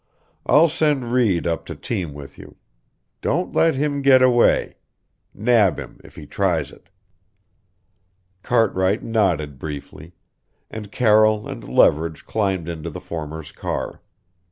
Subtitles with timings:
[0.47, 2.55] "I'll send Reed up to team with you.
[3.21, 4.77] Don't let him get away.
[5.31, 6.89] Nab him if he tries it."
[8.41, 10.13] Cartwright nodded briefly,
[10.71, 14.01] and Carroll and Leverage climbed into the former's car.